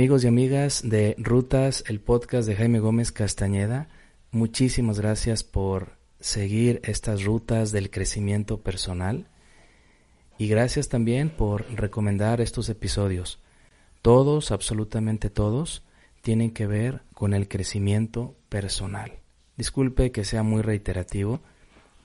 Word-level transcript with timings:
Amigos 0.00 0.24
y 0.24 0.28
amigas 0.28 0.80
de 0.82 1.14
Rutas, 1.18 1.84
el 1.86 2.00
podcast 2.00 2.48
de 2.48 2.56
Jaime 2.56 2.78
Gómez 2.80 3.12
Castañeda, 3.12 3.90
muchísimas 4.30 4.98
gracias 4.98 5.44
por 5.44 5.98
seguir 6.20 6.80
estas 6.84 7.22
rutas 7.24 7.70
del 7.70 7.90
crecimiento 7.90 8.62
personal 8.62 9.26
y 10.38 10.48
gracias 10.48 10.88
también 10.88 11.28
por 11.28 11.70
recomendar 11.74 12.40
estos 12.40 12.70
episodios. 12.70 13.40
Todos, 14.00 14.52
absolutamente 14.52 15.28
todos, 15.28 15.82
tienen 16.22 16.52
que 16.52 16.66
ver 16.66 17.02
con 17.12 17.34
el 17.34 17.46
crecimiento 17.46 18.34
personal. 18.48 19.18
Disculpe 19.58 20.12
que 20.12 20.24
sea 20.24 20.42
muy 20.42 20.62
reiterativo, 20.62 21.42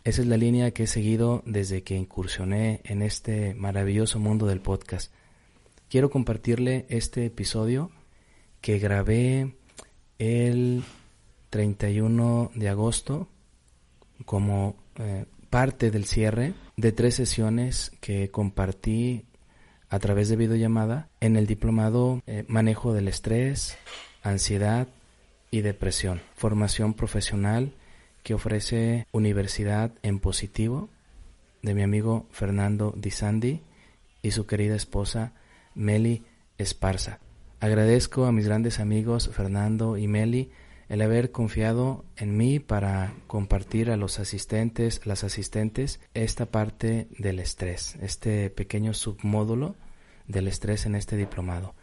esa 0.04 0.22
es 0.22 0.28
la 0.28 0.36
línea 0.36 0.72
que 0.72 0.84
he 0.84 0.88
seguido 0.88 1.44
desde 1.46 1.84
que 1.84 1.96
incursioné 1.96 2.82
en 2.84 3.02
este 3.02 3.54
maravilloso 3.54 4.20
mundo 4.20 4.48
del 4.48 4.60
podcast 4.60 5.14
quiero 5.96 6.10
compartirle 6.10 6.86
este 6.90 7.26
episodio 7.26 7.90
que 8.60 8.80
grabé 8.80 9.56
el 10.20 10.84
31 11.52 12.52
de 12.54 12.68
agosto 12.68 13.30
como 14.26 14.76
eh, 14.98 15.24
parte 15.50 15.92
del 15.92 16.04
cierre 16.04 16.54
de 16.76 16.92
tres 16.92 17.16
sesiones 17.16 17.94
que 18.02 18.30
compartí 18.30 19.24
a 19.88 20.00
través 20.00 20.28
de 20.28 20.36
videollamada 20.36 21.08
en 21.22 21.38
el 21.38 21.48
diplomado 21.48 22.22
eh, 22.28 22.44
Manejo 22.50 22.92
del 22.92 23.08
Estrés, 23.08 23.78
Ansiedad 24.22 24.90
y 25.50 25.62
Depresión, 25.62 26.20
formación 26.36 26.94
profesional 26.94 27.72
que 28.22 28.34
ofrece 28.34 29.08
Universidad 29.14 29.94
en 30.04 30.20
Positivo 30.20 30.90
de 31.62 31.74
mi 31.74 31.84
amigo 31.84 32.28
Fernando 32.32 32.94
Di 32.98 33.12
Sandi 33.12 33.62
y 34.22 34.32
su 34.32 34.46
querida 34.46 34.76
esposa 34.76 35.32
Meli 35.76 36.24
Esparza. 36.58 37.20
Agradezco 37.60 38.26
a 38.26 38.32
mis 38.32 38.46
grandes 38.46 38.80
amigos 38.80 39.30
Fernando 39.30 39.98
y 39.98 40.08
Meli 40.08 40.50
el 40.90 41.02
haber 41.02 41.32
confiado 41.32 42.06
en 42.16 42.38
mí 42.38 42.60
para 42.60 43.14
compartir 43.28 43.90
a 43.90 43.98
los 43.98 44.20
asistentes, 44.20 45.06
las 45.06 45.24
asistentes, 45.24 46.00
esta 46.14 46.46
parte 46.46 47.08
del 47.18 47.40
estrés, 47.40 47.96
este 48.02 48.50
pequeño 48.50 48.94
submódulo 48.94 49.76
del 50.28 50.48
estrés 50.48 50.86
en 50.86 50.96
este 50.96 51.18
diplomado. 51.18 51.74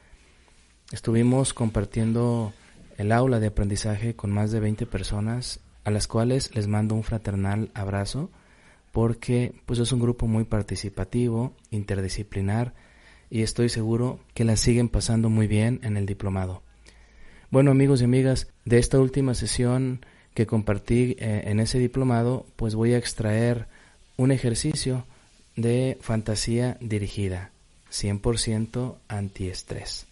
Estuvimos 0.93 1.55
compartiendo 1.55 2.53
el 2.99 3.13
aula 3.13 3.41
de 3.41 3.49
aprendizaje 3.49 4.15
con 4.15 4.31
más 4.31 4.53
de 4.53 4.61
20 4.61 4.87
personas 4.87 5.61
a 5.85 5.91
las 5.91 6.07
cuales 6.07 6.55
les 6.55 6.69
mando 6.69 6.95
un 6.95 7.03
fraternal 7.03 7.71
abrazo 7.75 8.31
porque 8.93 9.55
pues 9.67 9.79
es 9.79 9.91
un 9.91 10.01
grupo 10.01 10.27
muy 10.27 10.45
participativo, 10.45 11.57
interdisciplinar, 11.71 12.75
y 13.33 13.43
estoy 13.43 13.71
seguro 13.71 14.21
que 14.35 14.45
la 14.45 14.57
siguen 14.57 14.91
pasando 14.91 15.31
muy 15.31 15.47
bien 15.47 15.81
en 15.83 15.97
el 15.97 16.05
diplomado. 16.05 16.63
Bueno 17.51 17.71
amigos 17.71 18.03
y 18.03 18.05
amigas, 18.05 18.49
de 18.67 18.79
esta 18.79 19.01
última 19.01 19.33
sesión 19.33 20.05
que 20.35 20.47
compartí 20.47 21.17
eh, 21.19 21.45
en 21.47 21.59
ese 21.59 21.79
diplomado, 21.79 22.45
pues 22.57 22.75
voy 22.75 22.93
a 22.93 22.99
extraer 22.99 23.69
un 24.19 24.33
ejercicio 24.33 25.07
de 25.57 25.97
fantasía 26.03 26.77
dirigida, 26.83 27.53
100% 27.91 28.97
antiestrés. 29.09 30.07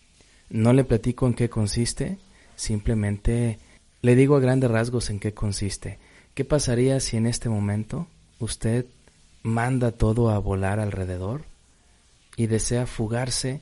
No 0.48 0.72
le 0.72 0.84
platico 0.84 1.26
en 1.26 1.34
qué 1.34 1.50
consiste, 1.50 2.16
simplemente 2.56 3.58
le 4.00 4.16
digo 4.16 4.34
a 4.34 4.40
grandes 4.40 4.70
rasgos 4.70 5.10
en 5.10 5.20
qué 5.20 5.34
consiste. 5.34 5.98
¿Qué 6.32 6.46
pasaría 6.46 6.98
si 7.00 7.18
en 7.18 7.26
este 7.26 7.50
momento 7.50 8.06
usted 8.38 8.86
manda 9.42 9.92
todo 9.92 10.30
a 10.30 10.38
volar 10.38 10.80
alrededor? 10.80 11.49
Y 12.40 12.46
desea 12.46 12.86
fugarse 12.86 13.60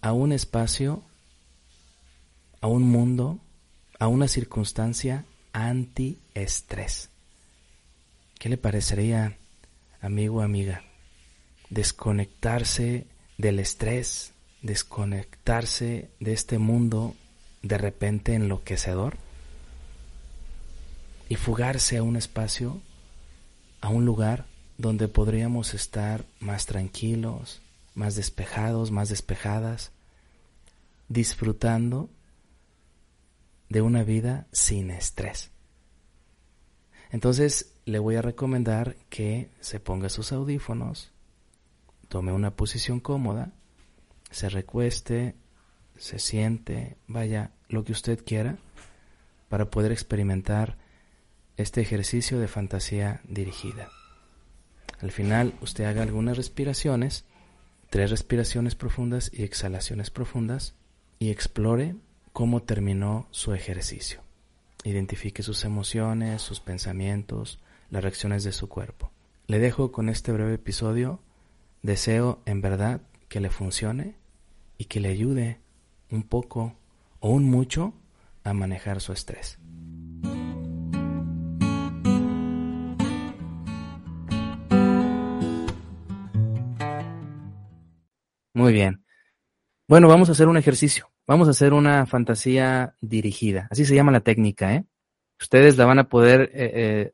a 0.00 0.14
un 0.14 0.32
espacio, 0.32 1.02
a 2.62 2.68
un 2.68 2.84
mundo, 2.84 3.38
a 3.98 4.08
una 4.08 4.28
circunstancia 4.28 5.26
antiestrés. 5.52 7.10
¿Qué 8.38 8.48
le 8.48 8.56
parecería, 8.56 9.36
amigo 10.00 10.38
o 10.38 10.40
amiga, 10.40 10.84
desconectarse 11.68 13.06
del 13.36 13.58
estrés, 13.58 14.32
desconectarse 14.62 16.08
de 16.18 16.32
este 16.32 16.56
mundo 16.56 17.14
de 17.60 17.76
repente 17.76 18.32
enloquecedor 18.32 19.18
y 21.28 21.34
fugarse 21.34 21.98
a 21.98 22.02
un 22.02 22.16
espacio, 22.16 22.80
a 23.82 23.90
un 23.90 24.06
lugar 24.06 24.46
donde 24.80 25.08
podríamos 25.08 25.74
estar 25.74 26.24
más 26.40 26.64
tranquilos, 26.64 27.60
más 27.94 28.16
despejados, 28.16 28.90
más 28.90 29.10
despejadas, 29.10 29.92
disfrutando 31.08 32.08
de 33.68 33.82
una 33.82 34.04
vida 34.04 34.46
sin 34.52 34.90
estrés. 34.90 35.50
Entonces 37.10 37.74
le 37.84 37.98
voy 37.98 38.16
a 38.16 38.22
recomendar 38.22 38.96
que 39.10 39.50
se 39.60 39.80
ponga 39.80 40.08
sus 40.08 40.32
audífonos, 40.32 41.10
tome 42.08 42.32
una 42.32 42.52
posición 42.52 43.00
cómoda, 43.00 43.52
se 44.30 44.48
recueste, 44.48 45.34
se 45.98 46.18
siente, 46.18 46.96
vaya, 47.06 47.50
lo 47.68 47.84
que 47.84 47.92
usted 47.92 48.24
quiera, 48.24 48.56
para 49.50 49.70
poder 49.70 49.92
experimentar 49.92 50.78
este 51.56 51.82
ejercicio 51.82 52.38
de 52.38 52.48
fantasía 52.48 53.20
dirigida. 53.24 53.90
Al 55.00 55.10
final 55.12 55.54
usted 55.60 55.84
haga 55.84 56.02
algunas 56.02 56.36
respiraciones, 56.36 57.24
tres 57.88 58.10
respiraciones 58.10 58.74
profundas 58.74 59.30
y 59.32 59.42
exhalaciones 59.44 60.10
profundas 60.10 60.74
y 61.18 61.30
explore 61.30 61.96
cómo 62.32 62.62
terminó 62.62 63.26
su 63.30 63.54
ejercicio. 63.54 64.22
Identifique 64.84 65.42
sus 65.42 65.64
emociones, 65.64 66.42
sus 66.42 66.60
pensamientos, 66.60 67.60
las 67.90 68.02
reacciones 68.02 68.44
de 68.44 68.52
su 68.52 68.68
cuerpo. 68.68 69.10
Le 69.46 69.58
dejo 69.58 69.92
con 69.92 70.08
este 70.08 70.32
breve 70.32 70.54
episodio. 70.54 71.20
Deseo 71.82 72.40
en 72.46 72.60
verdad 72.60 73.00
que 73.28 73.40
le 73.40 73.50
funcione 73.50 74.14
y 74.78 74.84
que 74.84 75.00
le 75.00 75.08
ayude 75.08 75.60
un 76.10 76.22
poco 76.22 76.74
o 77.20 77.30
un 77.30 77.44
mucho 77.44 77.94
a 78.44 78.52
manejar 78.52 79.00
su 79.00 79.12
estrés. 79.12 79.58
Muy 88.70 88.76
bien. 88.76 89.04
Bueno, 89.88 90.06
vamos 90.06 90.28
a 90.28 90.32
hacer 90.32 90.46
un 90.46 90.56
ejercicio. 90.56 91.10
Vamos 91.26 91.48
a 91.48 91.50
hacer 91.50 91.72
una 91.72 92.06
fantasía 92.06 92.94
dirigida. 93.00 93.66
Así 93.68 93.84
se 93.84 93.96
llama 93.96 94.12
la 94.12 94.20
técnica, 94.20 94.76
¿eh? 94.76 94.84
Ustedes 95.40 95.76
la 95.76 95.86
van 95.86 95.98
a 95.98 96.08
poder 96.08 96.52
eh, 96.54 96.70
eh, 96.72 97.12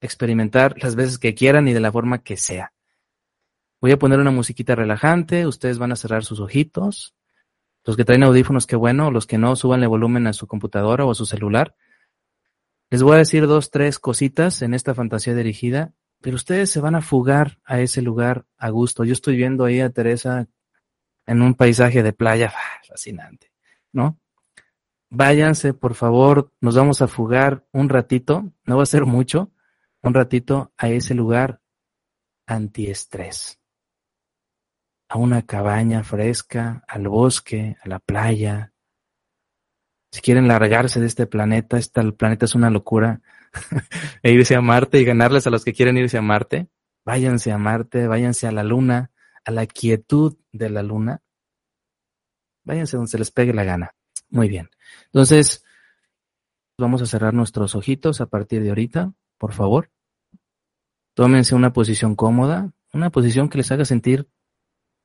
experimentar 0.00 0.74
las 0.82 0.96
veces 0.96 1.20
que 1.20 1.36
quieran 1.36 1.68
y 1.68 1.72
de 1.72 1.78
la 1.78 1.92
forma 1.92 2.24
que 2.24 2.36
sea. 2.36 2.72
Voy 3.80 3.92
a 3.92 4.00
poner 4.00 4.18
una 4.18 4.32
musiquita 4.32 4.74
relajante. 4.74 5.46
Ustedes 5.46 5.78
van 5.78 5.92
a 5.92 5.96
cerrar 5.96 6.24
sus 6.24 6.40
ojitos. 6.40 7.14
Los 7.84 7.96
que 7.96 8.04
traen 8.04 8.24
audífonos, 8.24 8.66
qué 8.66 8.74
bueno. 8.74 9.12
Los 9.12 9.28
que 9.28 9.38
no, 9.38 9.54
subanle 9.54 9.86
volumen 9.86 10.26
a 10.26 10.32
su 10.32 10.48
computadora 10.48 11.04
o 11.04 11.12
a 11.12 11.14
su 11.14 11.24
celular. 11.24 11.76
Les 12.90 13.00
voy 13.00 13.14
a 13.14 13.18
decir 13.18 13.46
dos, 13.46 13.70
tres 13.70 14.00
cositas 14.00 14.60
en 14.60 14.74
esta 14.74 14.92
fantasía 14.92 15.36
dirigida, 15.36 15.94
pero 16.20 16.34
ustedes 16.34 16.68
se 16.68 16.80
van 16.80 16.96
a 16.96 17.00
fugar 17.00 17.60
a 17.64 17.78
ese 17.78 18.02
lugar 18.02 18.44
a 18.58 18.70
gusto. 18.70 19.04
Yo 19.04 19.12
estoy 19.12 19.36
viendo 19.36 19.64
ahí 19.64 19.78
a 19.78 19.90
Teresa 19.90 20.48
en 21.26 21.42
un 21.42 21.54
paisaje 21.54 22.02
de 22.02 22.12
playa 22.12 22.52
fascinante, 22.88 23.52
¿no? 23.92 24.18
Váyanse, 25.10 25.74
por 25.74 25.94
favor, 25.94 26.52
nos 26.60 26.76
vamos 26.76 27.02
a 27.02 27.08
fugar 27.08 27.66
un 27.72 27.88
ratito, 27.88 28.52
no 28.64 28.76
va 28.76 28.82
a 28.82 28.86
ser 28.86 29.04
mucho, 29.04 29.52
un 30.02 30.14
ratito 30.14 30.72
a 30.76 30.88
ese 30.88 31.14
lugar 31.14 31.60
antiestrés, 32.46 33.60
a 35.08 35.18
una 35.18 35.42
cabaña 35.42 36.04
fresca, 36.04 36.84
al 36.88 37.08
bosque, 37.08 37.76
a 37.82 37.88
la 37.88 37.98
playa. 37.98 38.72
Si 40.10 40.20
quieren 40.20 40.48
largarse 40.48 41.00
de 41.00 41.06
este 41.06 41.26
planeta, 41.26 41.76
este 41.78 42.12
planeta 42.12 42.44
es 42.44 42.54
una 42.54 42.70
locura, 42.70 43.20
e 44.22 44.32
irse 44.32 44.54
a 44.54 44.60
Marte 44.60 44.98
y 44.98 45.04
ganarles 45.04 45.46
a 45.46 45.50
los 45.50 45.64
que 45.64 45.72
quieren 45.72 45.96
irse 45.96 46.18
a 46.18 46.22
Marte, 46.22 46.68
váyanse 47.04 47.52
a 47.52 47.58
Marte, 47.58 48.06
váyanse 48.06 48.46
a 48.46 48.52
la 48.52 48.64
Luna, 48.64 49.10
a 49.46 49.52
la 49.52 49.66
quietud 49.66 50.36
de 50.52 50.68
la 50.68 50.82
Luna. 50.82 51.22
Váyanse 52.64 52.96
donde 52.96 53.10
se 53.10 53.18
les 53.18 53.30
pegue 53.30 53.54
la 53.54 53.64
gana. 53.64 53.94
Muy 54.28 54.48
bien. 54.48 54.68
Entonces, 55.06 55.64
vamos 56.76 57.00
a 57.00 57.06
cerrar 57.06 57.32
nuestros 57.32 57.76
ojitos 57.76 58.20
a 58.20 58.26
partir 58.26 58.62
de 58.62 58.70
ahorita, 58.70 59.14
por 59.38 59.52
favor. 59.52 59.90
Tómense 61.14 61.54
una 61.54 61.72
posición 61.72 62.16
cómoda, 62.16 62.72
una 62.92 63.10
posición 63.10 63.48
que 63.48 63.58
les 63.58 63.70
haga 63.70 63.84
sentir 63.84 64.28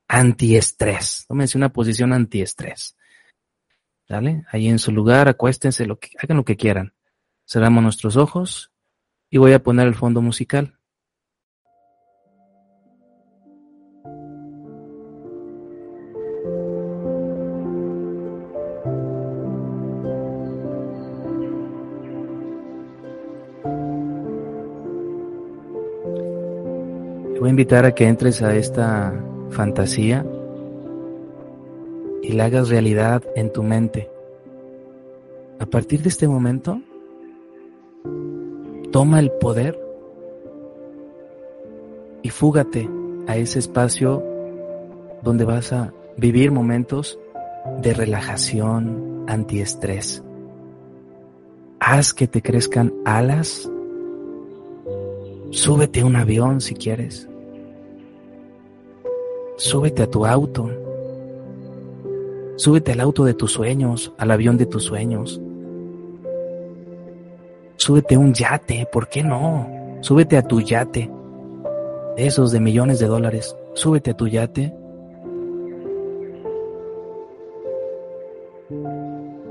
antiestrés. 0.08 1.24
Tómense 1.28 1.56
una 1.56 1.72
posición 1.72 2.12
antiestrés. 2.12 2.96
¿Dale? 4.08 4.44
Ahí 4.50 4.68
en 4.68 4.80
su 4.80 4.90
lugar, 4.90 5.28
acuéstense, 5.28 5.86
lo 5.86 6.00
que, 6.00 6.10
hagan 6.20 6.36
lo 6.36 6.44
que 6.44 6.56
quieran. 6.56 6.94
Cerramos 7.46 7.82
nuestros 7.82 8.16
ojos 8.16 8.72
y 9.30 9.38
voy 9.38 9.52
a 9.52 9.62
poner 9.62 9.86
el 9.86 9.94
fondo 9.94 10.20
musical. 10.20 10.80
Invitar 27.52 27.84
a 27.84 27.94
que 27.94 28.08
entres 28.08 28.40
a 28.40 28.56
esta 28.56 29.12
fantasía 29.50 30.24
y 32.22 32.32
la 32.32 32.46
hagas 32.46 32.70
realidad 32.70 33.22
en 33.36 33.52
tu 33.52 33.62
mente. 33.62 34.08
A 35.60 35.66
partir 35.66 36.00
de 36.00 36.08
este 36.08 36.26
momento, 36.26 36.80
toma 38.90 39.20
el 39.20 39.30
poder 39.32 39.78
y 42.22 42.30
fúgate 42.30 42.88
a 43.26 43.36
ese 43.36 43.58
espacio 43.58 44.24
donde 45.22 45.44
vas 45.44 45.74
a 45.74 45.92
vivir 46.16 46.52
momentos 46.52 47.18
de 47.82 47.92
relajación, 47.92 49.26
antiestrés. 49.28 50.24
Haz 51.80 52.14
que 52.14 52.26
te 52.26 52.40
crezcan 52.40 52.94
alas. 53.04 53.70
Súbete 55.50 56.00
a 56.00 56.06
un 56.06 56.16
avión 56.16 56.62
si 56.62 56.74
quieres. 56.74 57.28
Súbete 59.56 60.02
a 60.02 60.10
tu 60.10 60.26
auto. 60.26 60.70
Súbete 62.56 62.92
al 62.92 63.00
auto 63.00 63.24
de 63.24 63.34
tus 63.34 63.52
sueños, 63.52 64.12
al 64.18 64.30
avión 64.30 64.56
de 64.56 64.66
tus 64.66 64.84
sueños. 64.84 65.40
Súbete 67.76 68.14
a 68.14 68.18
un 68.18 68.32
yate, 68.32 68.86
¿por 68.92 69.08
qué 69.08 69.22
no? 69.22 69.68
Súbete 70.00 70.36
a 70.36 70.42
tu 70.42 70.60
yate. 70.60 71.10
Esos 72.16 72.52
de 72.52 72.60
millones 72.60 72.98
de 72.98 73.06
dólares. 73.06 73.56
Súbete 73.74 74.12
a 74.12 74.16
tu 74.16 74.28
yate. 74.28 74.72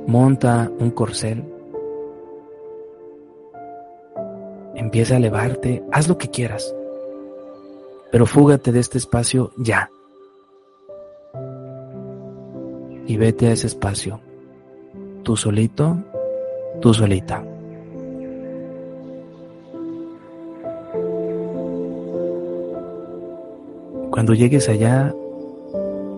Monta 0.08 0.72
un 0.80 0.92
corcel. 0.92 1.44
Empieza 4.76 5.16
a 5.16 5.18
elevarte. 5.18 5.84
Haz 5.92 6.08
lo 6.08 6.18
que 6.18 6.30
quieras. 6.30 6.76
Pero 8.12 8.26
fúgate 8.26 8.72
de 8.72 8.80
este 8.80 8.98
espacio 8.98 9.52
ya 9.58 9.90
y 13.08 13.18
vete 13.18 13.48
a 13.48 13.52
ese 13.54 13.68
espacio, 13.68 14.20
tú 15.24 15.36
solito, 15.36 15.98
tú 16.82 16.94
solita. 16.94 17.44
Cuando 24.12 24.34
llegues 24.34 24.70
allá, 24.70 25.14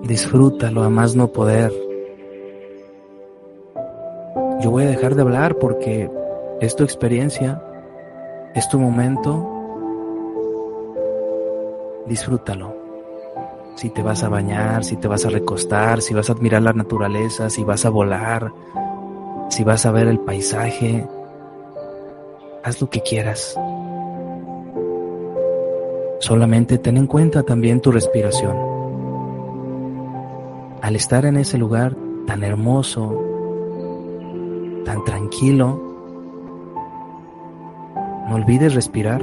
disfrútalo 0.04 0.84
a 0.84 0.90
más 0.90 1.16
no 1.16 1.32
poder. 1.32 1.72
Yo 4.62 4.72
voy 4.72 4.84
a 4.84 4.88
dejar 4.88 5.16
de 5.16 5.22
hablar 5.22 5.56
porque 5.58 6.10
es 6.60 6.76
tu 6.76 6.84
experiencia, 6.84 7.62
es 8.56 8.68
tu 8.70 8.80
momento. 8.80 9.53
Disfrútalo 12.08 12.84
si 13.76 13.90
te 13.90 14.04
vas 14.04 14.24
a 14.24 14.30
bañar, 14.30 14.84
si 14.84 14.98
te 14.98 15.08
vas 15.08 15.26
a 15.26 15.30
recostar, 15.30 16.02
si 16.02 16.14
vas 16.14 16.30
a 16.30 16.34
admirar 16.34 16.62
la 16.62 16.74
naturaleza, 16.74 17.50
si 17.50 17.64
vas 17.64 17.86
a 17.86 17.90
volar, 17.90 18.52
si 19.50 19.64
vas 19.64 19.86
a 19.86 19.92
ver 19.92 20.08
el 20.08 20.20
paisaje. 20.20 21.08
Haz 22.64 22.82
lo 22.82 22.90
que 22.90 23.02
quieras. 23.02 23.60
Solamente 26.20 26.78
ten 26.78 26.98
en 26.98 27.08
cuenta 27.08 27.44
también 27.44 27.82
tu 27.82 27.92
respiración. 27.92 28.56
Al 30.82 30.96
estar 30.96 31.26
en 31.26 31.38
ese 31.38 31.58
lugar 31.58 31.96
tan 32.26 32.44
hermoso, 32.44 33.22
tan 34.86 35.04
tranquilo, 35.04 35.82
no 38.30 38.36
olvides 38.36 38.76
respirar. 38.76 39.22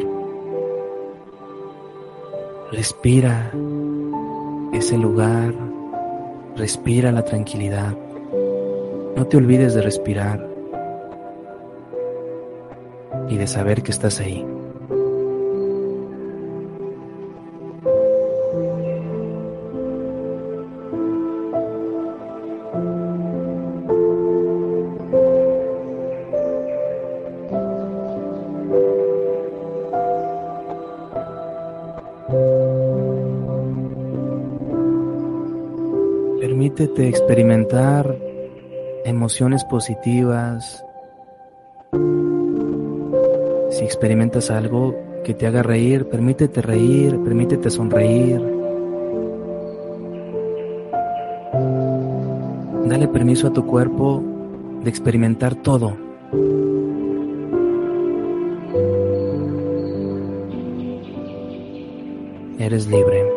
Respira 2.73 3.51
ese 4.73 4.97
lugar, 4.97 5.53
respira 6.57 7.11
la 7.11 7.25
tranquilidad. 7.25 7.97
No 9.17 9.27
te 9.27 9.37
olvides 9.37 9.75
de 9.75 9.83
respirar 9.83 10.49
y 13.29 13.37
de 13.37 13.47
saber 13.49 13.83
que 13.83 13.91
estás 13.91 14.21
ahí. 14.21 14.47
Permítete 36.41 37.07
experimentar 37.07 38.17
emociones 39.05 39.63
positivas. 39.65 40.83
Si 43.71 43.85
experimentas 43.85 44.51
algo 44.51 44.97
que 45.23 45.35
te 45.35 45.47
haga 45.47 45.63
reír, 45.63 46.09
permítete 46.09 46.63
reír, 46.63 47.21
permítete 47.23 47.69
sonreír. 47.69 48.41
Dale 52.87 53.07
permiso 53.09 53.49
a 53.49 53.53
tu 53.53 53.67
cuerpo 53.67 54.23
de 54.83 54.89
experimentar 54.89 55.57
todo. 55.57 55.95
Eres 62.59 62.87
libre. 62.87 63.30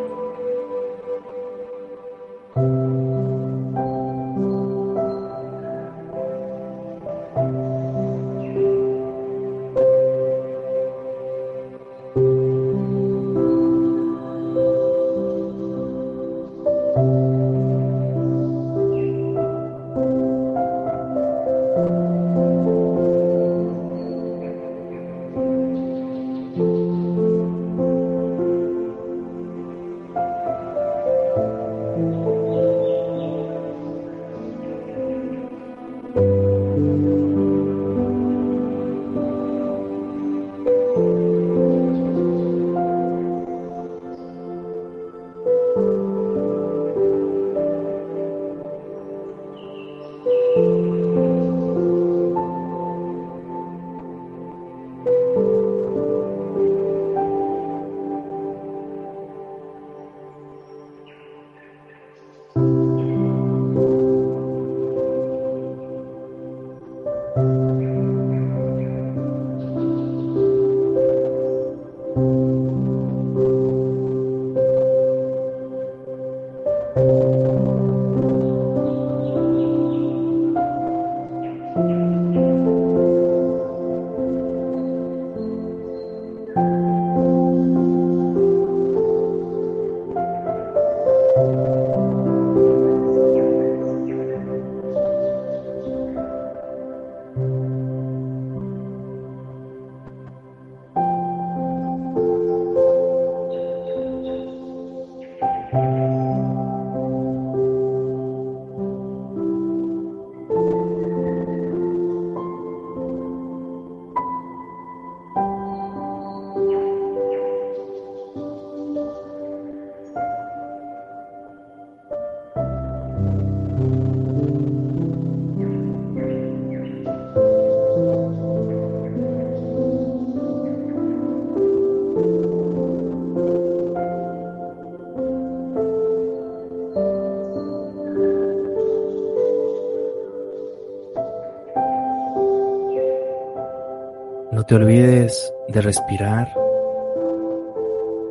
Olvides 144.76 145.54
de 145.70 145.82
respirar. 145.82 146.54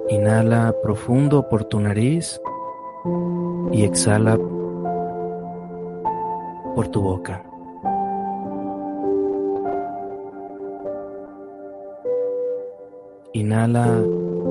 Inhala 0.08 0.74
profundo 0.82 1.48
por 1.48 1.64
tu 1.64 1.80
nariz 1.80 2.40
y 3.72 3.84
exhala 3.84 4.36
por 6.74 6.88
tu 6.88 7.00
boca. 7.00 7.42
Inhala 13.32 14.02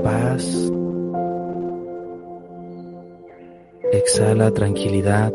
paz. 0.03 0.71
Exhala 3.91 4.51
tranquilidad. 4.51 5.31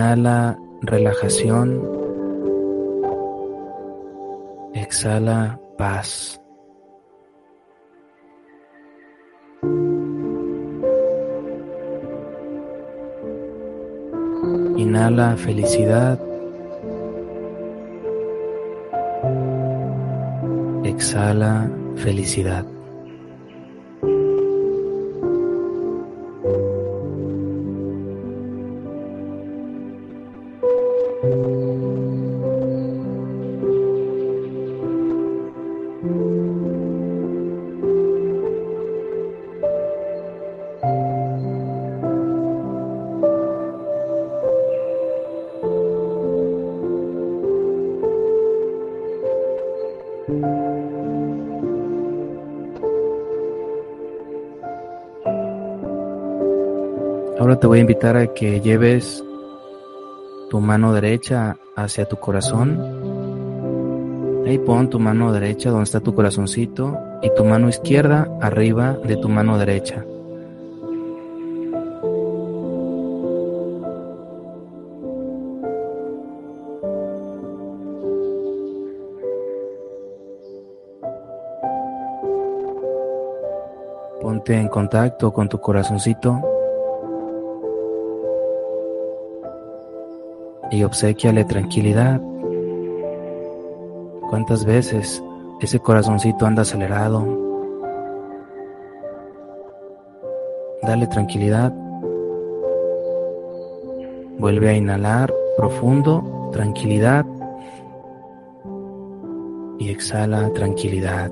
Inhala 0.00 0.56
relajación. 0.80 1.68
Exhala 4.72 5.60
paz. 5.76 6.40
Inhala 14.78 15.36
felicidad. 15.36 16.18
Exhala 20.82 21.70
felicidad. 21.96 22.64
Voy 57.70 57.78
a 57.78 57.82
invitar 57.82 58.16
a 58.16 58.26
que 58.34 58.60
lleves 58.60 59.22
tu 60.50 60.58
mano 60.58 60.92
derecha 60.92 61.56
hacia 61.76 62.04
tu 62.04 62.16
corazón. 62.16 62.76
Ahí 64.44 64.58
pon 64.58 64.90
tu 64.90 64.98
mano 64.98 65.32
derecha 65.32 65.70
donde 65.70 65.84
está 65.84 66.00
tu 66.00 66.12
corazoncito 66.12 66.98
y 67.22 67.32
tu 67.36 67.44
mano 67.44 67.68
izquierda 67.68 68.26
arriba 68.40 68.94
de 69.04 69.16
tu 69.18 69.28
mano 69.28 69.56
derecha. 69.56 70.04
Ponte 84.20 84.56
en 84.56 84.66
contacto 84.66 85.32
con 85.32 85.48
tu 85.48 85.60
corazoncito 85.60 86.49
y 90.80 90.84
obsequiale 90.84 91.44
tranquilidad. 91.44 92.18
¿Cuántas 94.30 94.64
veces 94.64 95.22
ese 95.60 95.78
corazoncito 95.78 96.46
anda 96.46 96.62
acelerado? 96.62 97.26
Dale 100.82 101.06
tranquilidad. 101.08 101.70
Vuelve 104.38 104.70
a 104.70 104.74
inhalar 104.74 105.30
profundo, 105.58 106.48
tranquilidad. 106.50 107.26
Y 109.78 109.90
exhala 109.90 110.50
tranquilidad. 110.54 111.30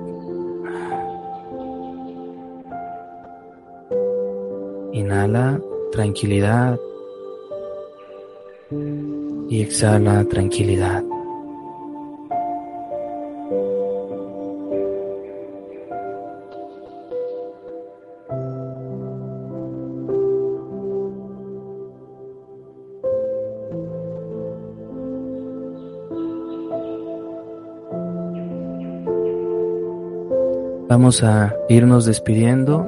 Inhala 4.93 5.59
tranquilidad 5.93 6.78
y 9.49 9.62
exhala 9.62 10.25
tranquilidad. 10.25 11.02
Vamos 30.88 31.23
a 31.23 31.55
irnos 31.69 32.07
despidiendo 32.07 32.85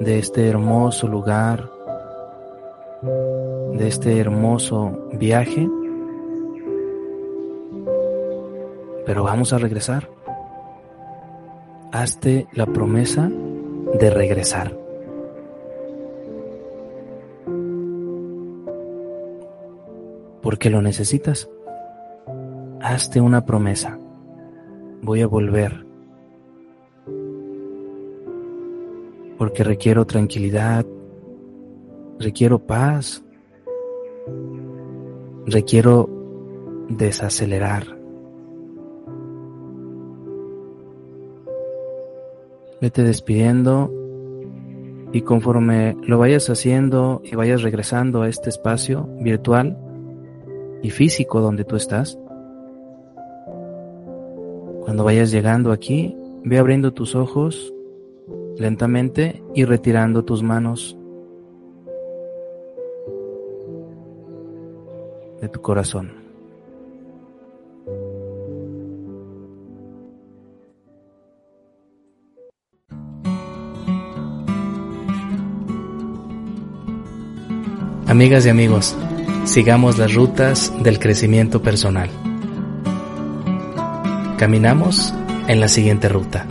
de 0.00 0.18
este 0.18 0.46
hermoso 0.46 1.08
lugar 1.08 1.73
este 3.88 4.18
hermoso 4.18 5.08
viaje, 5.12 5.68
pero 9.06 9.22
vamos 9.24 9.52
a 9.52 9.58
regresar. 9.58 10.08
Hazte 11.92 12.46
la 12.52 12.66
promesa 12.66 13.30
de 13.98 14.10
regresar. 14.10 14.76
Porque 20.42 20.70
lo 20.70 20.82
necesitas. 20.82 21.48
Hazte 22.80 23.20
una 23.20 23.46
promesa. 23.46 23.98
Voy 25.02 25.22
a 25.22 25.26
volver. 25.26 25.86
Porque 29.38 29.64
requiero 29.64 30.06
tranquilidad, 30.06 30.86
requiero 32.18 32.58
paz, 32.58 33.23
requiero 35.46 36.08
desacelerar. 36.88 37.84
Vete 42.80 43.02
despidiendo 43.02 43.90
y 45.12 45.22
conforme 45.22 45.96
lo 46.02 46.18
vayas 46.18 46.50
haciendo 46.50 47.22
y 47.24 47.34
vayas 47.36 47.62
regresando 47.62 48.22
a 48.22 48.28
este 48.28 48.50
espacio 48.50 49.08
virtual 49.20 49.78
y 50.82 50.90
físico 50.90 51.40
donde 51.40 51.64
tú 51.64 51.76
estás, 51.76 52.18
cuando 54.84 55.04
vayas 55.04 55.30
llegando 55.30 55.72
aquí, 55.72 56.14
ve 56.44 56.58
abriendo 56.58 56.92
tus 56.92 57.14
ojos 57.14 57.72
lentamente 58.58 59.42
y 59.54 59.64
retirando 59.64 60.24
tus 60.24 60.42
manos 60.42 60.98
tu 65.54 65.62
corazón. 65.62 66.12
Amigas 78.06 78.44
y 78.46 78.48
amigos, 78.48 78.96
sigamos 79.44 79.96
las 79.98 80.14
rutas 80.14 80.72
del 80.82 80.98
crecimiento 80.98 81.62
personal. 81.62 82.10
Caminamos 84.36 85.14
en 85.46 85.60
la 85.60 85.68
siguiente 85.68 86.08
ruta. 86.08 86.46